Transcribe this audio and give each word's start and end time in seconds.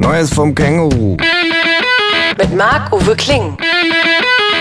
Neues 0.00 0.32
vom 0.32 0.54
Känguru. 0.54 1.18
Mit 2.38 2.56
Marc-Uwe 2.56 3.14
Kling. 3.16 3.54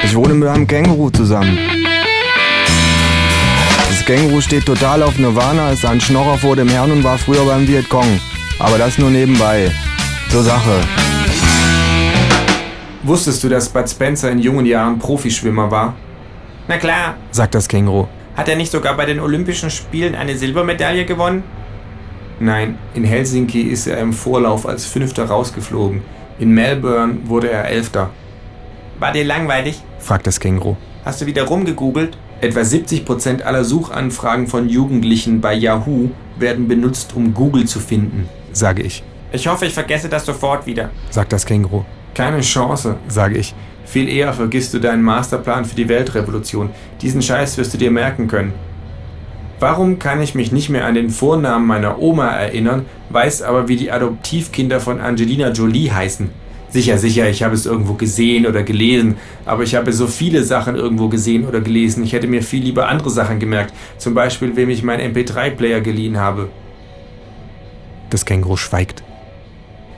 Ich 0.04 0.14
wohne 0.14 0.34
mit 0.34 0.50
einem 0.50 0.68
Känguru 0.68 1.10
zusammen. 1.12 1.58
Das 3.88 4.04
Känguru 4.06 4.42
steht 4.42 4.66
total 4.66 5.02
auf 5.02 5.18
Nirvana, 5.18 5.72
ist 5.72 5.86
ein 5.86 6.02
Schnorrer 6.02 6.38
vor 6.38 6.58
dem 6.58 6.68
Herrn 6.68 6.92
und 6.92 7.06
war 7.06 7.18
früher 7.18 7.46
beim 7.46 7.66
Vietcong. 7.66 8.20
Aber 8.60 8.78
das 8.78 8.98
nur 8.98 9.12
nebenbei. 9.12 9.72
Zur 10.30 10.44
Sache. 10.44 10.82
Wusstest 13.04 13.42
du, 13.42 13.48
dass 13.48 13.70
Bud 13.70 13.90
Spencer 13.90 14.30
in 14.32 14.40
jungen 14.40 14.66
Jahren 14.66 15.00
Profischwimmer 15.00 15.72
war? 15.72 15.94
Na 16.68 16.78
klar, 16.78 17.16
sagt 17.32 17.56
das 17.56 17.70
Känguru. 17.70 18.10
hat 18.36 18.50
er 18.50 18.58
nicht 18.58 18.74
sogar 18.74 18.98
bei 18.98 19.06
den 19.06 19.22
Olympischen 19.22 19.70
Spielen 19.70 20.16
eine 20.16 20.36
Silbermedaille 20.38 21.06
gewonnen? 21.06 21.44
Nein, 22.40 22.78
in 22.94 23.04
Helsinki 23.04 23.62
ist 23.62 23.88
er 23.88 23.98
im 24.00 24.14
Vorlauf 24.14 24.66
als 24.66 24.86
Fünfter 24.86 25.26
rausgeflogen. 25.26 26.02
In 26.40 26.52
Melbourne 26.54 27.18
wurde 27.26 27.50
er 27.50 27.66
Elfter. 27.66 28.12
War 28.98 29.12
dir 29.12 29.26
langweilig? 29.26 29.82
fragt 30.00 30.26
das 30.26 30.40
Känguru. 30.40 30.78
Hast 31.04 31.22
du 31.22 31.26
wieder 31.26 31.44
rumgegoogelt? 31.44 32.18
Etwa 32.42 32.62
70% 32.62 33.42
aller 33.42 33.66
Suchanfragen 33.66 34.48
von 34.48 34.70
Jugendlichen 34.70 35.42
bei 35.42 35.54
Yahoo 35.54 36.12
werden 36.38 36.70
benutzt, 36.70 37.14
um 37.14 37.34
Google 37.34 37.66
zu 37.66 37.80
finden, 37.80 38.30
Sage 38.54 38.82
ich. 38.82 39.04
Ich 39.32 39.48
hoffe, 39.48 39.66
ich 39.66 39.74
vergesse 39.74 40.10
das 40.10 40.26
sofort 40.26 40.66
wieder. 40.66 40.90
Sagt 41.10 41.34
das 41.34 41.46
Känguru. 41.46 41.84
Keine 42.16 42.42
Chance. 42.42 42.96
Sage 43.08 43.38
ich. 43.38 43.54
Viel 43.86 44.08
eher 44.10 44.34
vergisst 44.34 44.74
du 44.74 44.80
deinen 44.80 45.04
Masterplan 45.04 45.66
für 45.66 45.76
die 45.76 45.88
Weltrevolution. 45.90 46.70
Diesen 47.02 47.22
Scheiß 47.22 47.58
wirst 47.58 47.74
du 47.74 47.78
dir 47.78 47.92
merken 47.92 48.28
können. 48.28 48.54
Warum 49.60 50.00
kann 50.00 50.22
ich 50.22 50.36
mich 50.36 50.54
nicht 50.54 50.70
mehr 50.70 50.86
an 50.86 50.96
den 50.96 51.10
Vornamen 51.10 51.68
meiner 51.68 52.00
Oma 52.00 52.30
erinnern, 52.30 52.86
weiß 53.10 53.42
aber, 53.42 53.68
wie 53.68 53.76
die 53.76 53.92
Adoptivkinder 53.92 54.80
von 54.80 55.02
Angelina 55.02 55.52
Jolie 55.52 55.92
heißen? 55.92 56.30
Sicher, 56.70 56.98
sicher, 56.98 57.28
ich 57.30 57.44
habe 57.44 57.56
es 57.56 57.66
irgendwo 57.66 57.96
gesehen 57.96 58.46
oder 58.46 58.64
gelesen, 58.64 59.18
aber 59.44 59.64
ich 59.64 59.76
habe 59.76 59.92
so 59.92 60.08
viele 60.08 60.44
Sachen 60.44 60.76
irgendwo 60.76 61.10
gesehen 61.10 61.46
oder 61.46 61.60
gelesen. 61.60 62.04
Ich 62.04 62.14
hätte 62.14 62.28
mir 62.28 62.42
viel 62.42 62.64
lieber 62.64 62.88
andere 62.88 63.10
Sachen 63.10 63.40
gemerkt, 63.40 63.74
zum 63.98 64.14
Beispiel, 64.14 64.56
wem 64.56 64.70
ich 64.70 64.84
meinen 64.84 65.14
MP3-Player 65.14 65.82
geliehen 65.82 66.18
habe. 66.18 66.50
Das 68.12 68.26
Känguru 68.26 68.56
schweigt. 68.56 69.04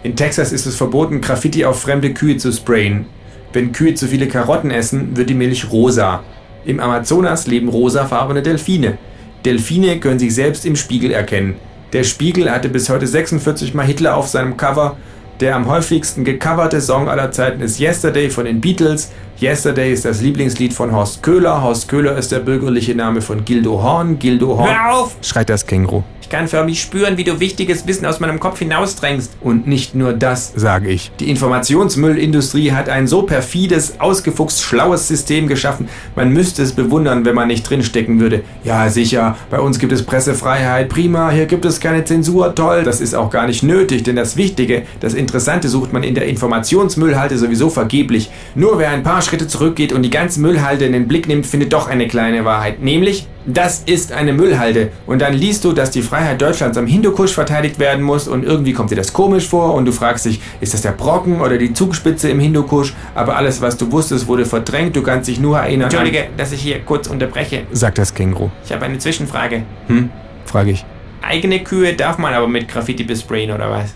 In 0.01 0.15
Texas 0.15 0.51
ist 0.51 0.65
es 0.65 0.75
verboten, 0.75 1.21
Graffiti 1.21 1.65
auf 1.65 1.81
fremde 1.81 2.13
Kühe 2.13 2.37
zu 2.37 2.51
sprayen. 2.51 3.05
Wenn 3.53 3.73
Kühe 3.73 3.93
zu 3.93 4.07
viele 4.07 4.27
Karotten 4.27 4.71
essen, 4.71 5.15
wird 5.15 5.29
die 5.29 5.35
Milch 5.35 5.71
rosa. 5.71 6.23
Im 6.65 6.79
Amazonas 6.79 7.45
leben 7.45 7.67
rosafarbene 7.67 8.41
Delfine. 8.41 8.97
Delfine 9.45 9.99
können 9.99 10.19
sich 10.19 10.35
selbst 10.35 10.65
im 10.65 10.75
Spiegel 10.75 11.11
erkennen. 11.11 11.55
Der 11.93 12.03
Spiegel 12.03 12.49
hatte 12.49 12.69
bis 12.69 12.89
heute 12.89 13.07
46 13.07 13.73
Mal 13.73 13.85
Hitler 13.85 14.15
auf 14.15 14.27
seinem 14.27 14.55
Cover. 14.55 14.97
Der 15.41 15.55
am 15.55 15.65
häufigsten 15.65 16.23
gecoverte 16.23 16.79
Song 16.81 17.09
aller 17.09 17.31
Zeiten 17.31 17.61
ist 17.61 17.79
Yesterday 17.79 18.29
von 18.29 18.45
den 18.45 18.61
Beatles. 18.61 19.09
Yesterday 19.41 19.91
ist 19.91 20.05
das 20.05 20.21
Lieblingslied 20.21 20.71
von 20.71 20.91
Horst 20.91 21.23
Köhler. 21.23 21.63
Horst 21.63 21.87
Köhler 21.87 22.15
ist 22.15 22.31
der 22.31 22.41
bürgerliche 22.41 22.93
Name 22.93 23.23
von 23.23 23.43
Gildo 23.43 23.81
Horn. 23.81 24.19
Gildo 24.19 24.55
Horn. 24.55 24.69
Hör 24.69 24.93
auf! 24.93 25.15
Schreit 25.23 25.49
das 25.49 25.65
Känguru. 25.65 26.03
Ich 26.21 26.29
kann 26.29 26.47
förmlich 26.47 26.79
spüren, 26.81 27.17
wie 27.17 27.25
du 27.25 27.41
wichtiges 27.41 27.87
Wissen 27.87 28.05
aus 28.05 28.21
meinem 28.21 28.39
Kopf 28.39 28.59
hinausdrängst. 28.59 29.35
Und 29.41 29.67
nicht 29.67 29.95
nur 29.95 30.13
das. 30.13 30.53
Sage 30.55 30.89
ich. 30.89 31.11
Die 31.19 31.29
Informationsmüllindustrie 31.29 32.71
hat 32.71 32.87
ein 32.87 33.07
so 33.07 33.23
perfides, 33.23 33.99
ausgefuchst, 33.99 34.61
schlaues 34.61 35.09
System 35.09 35.47
geschaffen, 35.47 35.89
man 36.15 36.31
müsste 36.31 36.61
es 36.61 36.71
bewundern, 36.71 37.25
wenn 37.25 37.35
man 37.35 37.49
nicht 37.49 37.69
drinstecken 37.69 38.21
würde. 38.21 38.43
Ja, 38.63 38.87
sicher, 38.89 39.35
bei 39.49 39.59
uns 39.59 39.77
gibt 39.77 39.91
es 39.91 40.03
Pressefreiheit, 40.03 40.87
prima, 40.87 41.31
hier 41.31 41.47
gibt 41.47 41.65
es 41.65 41.81
keine 41.81 42.05
Zensur, 42.05 42.55
toll. 42.55 42.83
Das 42.83 43.01
ist 43.01 43.13
auch 43.13 43.29
gar 43.29 43.47
nicht 43.47 43.63
nötig, 43.63 44.03
denn 44.03 44.15
das 44.15 44.37
Wichtige, 44.37 44.83
das 45.01 45.13
Interessante 45.13 45.30
sucht 45.39 45.93
man 45.93 46.03
in 46.03 46.15
der 46.15 46.25
Informationsmüllhalde 46.27 47.37
sowieso 47.37 47.69
vergeblich. 47.69 48.29
Nur 48.55 48.79
wer 48.79 48.89
ein 48.89 49.03
paar 49.03 49.21
Schritte 49.21 49.47
zurückgeht 49.47 49.93
und 49.93 50.03
die 50.03 50.09
ganze 50.09 50.41
Müllhalde 50.41 50.85
in 50.85 50.93
den 50.93 51.07
Blick 51.07 51.27
nimmt, 51.27 51.45
findet 51.45 51.73
doch 51.73 51.87
eine 51.87 52.07
kleine 52.07 52.45
Wahrheit. 52.45 52.81
Nämlich, 52.81 53.27
das 53.45 53.83
ist 53.85 54.11
eine 54.11 54.33
Müllhalde. 54.33 54.91
Und 55.05 55.21
dann 55.21 55.33
liest 55.33 55.63
du, 55.63 55.71
dass 55.71 55.91
die 55.91 56.01
Freiheit 56.01 56.41
Deutschlands 56.41 56.77
am 56.77 56.87
Hindukusch 56.87 57.33
verteidigt 57.33 57.79
werden 57.79 58.03
muss 58.03 58.27
und 58.27 58.43
irgendwie 58.43 58.73
kommt 58.73 58.91
dir 58.91 58.95
das 58.95 59.13
komisch 59.13 59.47
vor 59.47 59.73
und 59.73 59.85
du 59.85 59.91
fragst 59.91 60.25
dich, 60.25 60.41
ist 60.59 60.73
das 60.73 60.81
der 60.81 60.91
Brocken 60.91 61.41
oder 61.41 61.57
die 61.57 61.73
Zugspitze 61.73 62.29
im 62.29 62.39
Hindukusch? 62.39 62.93
Aber 63.15 63.37
alles, 63.37 63.61
was 63.61 63.77
du 63.77 63.91
wusstest, 63.91 64.27
wurde 64.27 64.45
verdrängt. 64.45 64.95
Du 64.95 65.01
kannst 65.01 65.27
dich 65.27 65.39
nur 65.39 65.57
erinnern. 65.57 65.89
Entschuldige, 65.89 66.27
dass 66.37 66.51
ich 66.51 66.61
hier 66.61 66.79
kurz 66.79 67.07
unterbreche. 67.07 67.63
Sagt 67.71 67.97
das 67.97 68.13
Känguru. 68.13 68.49
Ich 68.65 68.71
habe 68.71 68.85
eine 68.85 68.97
Zwischenfrage. 68.97 69.63
Hm? 69.87 70.09
Frage 70.45 70.71
ich. 70.71 70.85
Eigene 71.21 71.63
Kühe 71.63 71.93
darf 71.93 72.17
man 72.17 72.33
aber 72.33 72.47
mit 72.47 72.67
Graffiti 72.67 73.03
besprayen, 73.03 73.51
oder 73.51 73.69
was? 73.69 73.93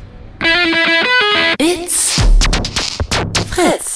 It's 1.68 2.20
Fritz. 3.52 3.95